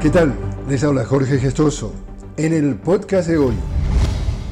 ¿Qué 0.00 0.10
tal? 0.10 0.34
Les 0.68 0.84
habla 0.84 1.06
Jorge 1.06 1.38
Gestoso. 1.38 1.94
En 2.36 2.52
el 2.52 2.74
podcast 2.74 3.26
de 3.28 3.38
hoy, 3.38 3.54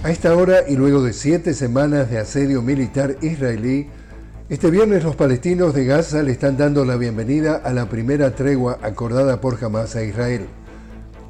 a 0.02 0.10
esta 0.10 0.34
hora 0.34 0.66
y 0.66 0.74
luego 0.74 1.02
de 1.02 1.12
siete 1.12 1.52
semanas 1.52 2.10
de 2.10 2.18
asedio 2.18 2.62
militar 2.62 3.16
israelí, 3.20 3.88
este 4.48 4.70
viernes 4.70 5.04
los 5.04 5.16
palestinos 5.16 5.74
de 5.74 5.84
Gaza 5.84 6.22
le 6.22 6.32
están 6.32 6.56
dando 6.56 6.86
la 6.86 6.96
bienvenida 6.96 7.56
a 7.56 7.74
la 7.74 7.90
primera 7.90 8.34
tregua 8.34 8.78
acordada 8.80 9.42
por 9.42 9.62
Hamas 9.62 9.96
a 9.96 10.02
Israel. 10.02 10.46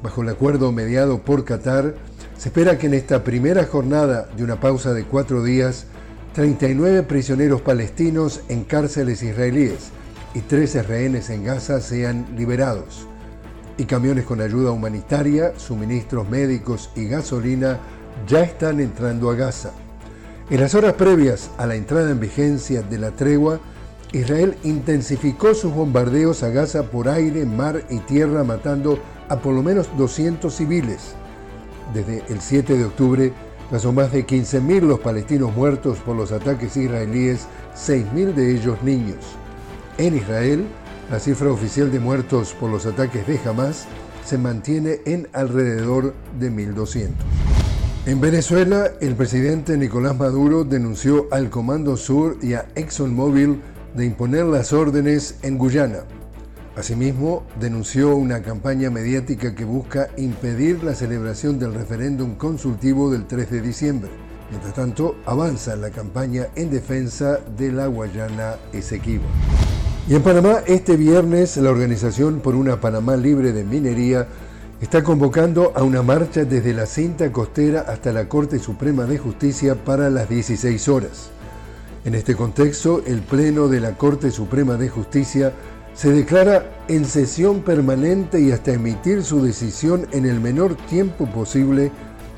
Bajo 0.01 0.21
el 0.21 0.29
acuerdo 0.29 0.71
mediado 0.71 1.21
por 1.21 1.43
Qatar, 1.43 1.95
se 2.37 2.49
espera 2.49 2.77
que 2.77 2.87
en 2.87 2.93
esta 2.93 3.21
primera 3.25 3.65
jornada 3.65 4.29
de 4.37 4.45
una 4.45 4.61
pausa 4.61 4.93
de 4.93 5.03
cuatro 5.03 5.43
días, 5.43 5.87
39 6.33 7.03
prisioneros 7.03 7.61
palestinos 7.61 8.39
en 8.47 8.63
cárceles 8.63 9.21
israelíes 9.23 9.89
y 10.33 10.39
13 10.39 10.83
rehenes 10.83 11.29
en 11.29 11.43
Gaza 11.43 11.81
sean 11.81 12.25
liberados 12.37 13.09
y 13.77 13.85
camiones 13.85 14.25
con 14.25 14.41
ayuda 14.41 14.71
humanitaria, 14.71 15.57
suministros 15.57 16.29
médicos 16.29 16.89
y 16.95 17.05
gasolina 17.07 17.79
ya 18.27 18.41
están 18.41 18.79
entrando 18.79 19.29
a 19.29 19.35
Gaza. 19.35 19.71
En 20.49 20.61
las 20.61 20.75
horas 20.75 20.93
previas 20.93 21.49
a 21.57 21.65
la 21.65 21.75
entrada 21.75 22.11
en 22.11 22.19
vigencia 22.19 22.81
de 22.81 22.97
la 22.99 23.11
tregua, 23.11 23.59
Israel 24.11 24.55
intensificó 24.63 25.53
sus 25.53 25.73
bombardeos 25.73 26.43
a 26.43 26.49
Gaza 26.49 26.83
por 26.83 27.09
aire, 27.09 27.45
mar 27.45 27.83
y 27.89 27.97
tierra, 27.99 28.43
matando 28.43 28.99
a 29.27 29.37
por 29.37 29.53
lo 29.53 29.63
menos 29.63 29.89
200 29.97 30.53
civiles. 30.53 31.15
Desde 31.93 32.23
el 32.29 32.39
7 32.39 32.77
de 32.77 32.85
octubre, 32.85 33.33
ya 33.71 33.79
son 33.79 33.95
más 33.95 34.11
de 34.11 34.25
15.000 34.25 34.81
los 34.81 34.99
palestinos 34.99 35.53
muertos 35.55 35.97
por 35.97 36.15
los 36.15 36.31
ataques 36.31 36.77
israelíes, 36.77 37.47
6.000 37.75 38.33
de 38.33 38.55
ellos 38.55 38.81
niños. 38.83 39.17
En 39.97 40.15
Israel, 40.15 40.65
la 41.09 41.19
cifra 41.19 41.51
oficial 41.51 41.91
de 41.91 41.99
muertos 41.99 42.55
por 42.59 42.71
los 42.71 42.85
ataques 42.85 43.27
de 43.27 43.39
Hamas 43.45 43.85
se 44.25 44.37
mantiene 44.37 45.01
en 45.05 45.27
alrededor 45.33 46.13
de 46.39 46.51
1.200. 46.51 47.09
En 48.07 48.21
Venezuela, 48.21 48.91
el 49.01 49.15
presidente 49.15 49.77
Nicolás 49.77 50.17
Maduro 50.17 50.63
denunció 50.63 51.27
al 51.31 51.49
Comando 51.49 51.97
Sur 51.97 52.37
y 52.41 52.53
a 52.53 52.67
ExxonMobil 52.75 53.61
de 53.95 54.05
imponer 54.05 54.45
las 54.45 54.73
órdenes 54.73 55.35
en 55.41 55.57
Guyana. 55.57 55.99
Asimismo, 56.75 57.45
denunció 57.59 58.15
una 58.15 58.41
campaña 58.41 58.89
mediática 58.89 59.55
que 59.55 59.63
busca 59.63 60.09
impedir 60.17 60.83
la 60.83 60.93
celebración 60.93 61.57
del 61.57 61.73
referéndum 61.73 62.35
consultivo 62.35 63.09
del 63.09 63.25
3 63.25 63.49
de 63.49 63.61
diciembre. 63.61 64.11
Mientras 64.49 64.73
tanto, 64.73 65.15
avanza 65.25 65.75
la 65.75 65.89
campaña 65.89 66.47
en 66.55 66.69
defensa 66.69 67.39
de 67.57 67.71
la 67.71 67.87
Guayana 67.87 68.57
Esequiba. 68.73 69.25
Y 70.07 70.13
en 70.13 70.21
Panamá, 70.21 70.59
este 70.67 70.97
viernes, 70.97 71.57
la 71.57 71.71
Organización 71.71 72.39
por 72.39 72.53
una 72.53 72.79
Panamá 72.79 73.15
Libre 73.15 73.53
de 73.53 73.63
Minería 73.63 74.27
está 74.79 75.03
convocando 75.03 75.73
a 75.75 75.81
una 75.81 76.03
marcha 76.03 76.45
desde 76.45 76.75
la 76.75 76.85
cinta 76.85 77.31
costera 77.31 77.85
hasta 77.87 78.13
la 78.13 78.29
Corte 78.29 78.59
Suprema 78.59 79.05
de 79.05 79.17
Justicia 79.17 79.73
para 79.73 80.11
las 80.11 80.29
16 80.29 80.89
horas. 80.89 81.31
En 82.05 82.13
este 82.13 82.35
contexto, 82.35 83.01
el 83.07 83.21
Pleno 83.21 83.67
de 83.67 83.79
la 83.79 83.97
Corte 83.97 84.29
Suprema 84.29 84.75
de 84.75 84.89
Justicia 84.89 85.53
se 85.95 86.11
declara 86.11 86.83
en 86.87 87.05
sesión 87.05 87.61
permanente 87.61 88.39
y 88.39 88.51
hasta 88.51 88.73
emitir 88.73 89.23
su 89.23 89.41
decisión 89.41 90.05
en 90.11 90.27
el 90.27 90.39
menor 90.39 90.75
tiempo 90.75 91.25
posible 91.25 91.91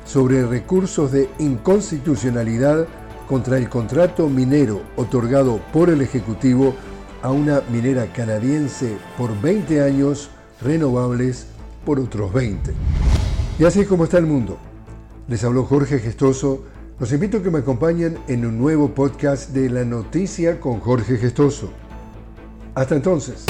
sobre 0.06 0.46
recursos 0.46 1.12
de 1.12 1.28
inconstitucionalidad 1.38 2.86
contra 3.28 3.58
el 3.58 3.68
contrato 3.68 4.26
minero 4.26 4.80
otorgado 4.96 5.60
por 5.70 5.90
el 5.90 6.00
Ejecutivo 6.00 6.74
a 7.22 7.30
una 7.30 7.62
minera 7.70 8.12
canadiense 8.12 8.96
por 9.16 9.40
20 9.40 9.82
años 9.82 10.30
renovables 10.60 11.46
por 11.84 12.00
otros 12.00 12.32
20. 12.32 12.72
Y 13.58 13.64
así 13.64 13.80
es 13.80 13.88
como 13.88 14.04
está 14.04 14.18
el 14.18 14.26
mundo. 14.26 14.58
Les 15.28 15.42
habló 15.44 15.64
Jorge 15.64 15.98
Gestoso. 15.98 16.64
Los 16.98 17.12
invito 17.12 17.38
a 17.38 17.42
que 17.42 17.50
me 17.50 17.58
acompañen 17.58 18.18
en 18.28 18.46
un 18.46 18.58
nuevo 18.58 18.94
podcast 18.94 19.50
de 19.50 19.70
La 19.70 19.84
Noticia 19.84 20.60
con 20.60 20.80
Jorge 20.80 21.16
Gestoso. 21.16 21.70
Hasta 22.74 22.96
entonces. 22.96 23.44